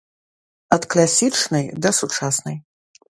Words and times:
Ад 0.77 0.87
класічнай 0.95 1.65
да 1.83 1.89
сучаснай. 1.99 2.57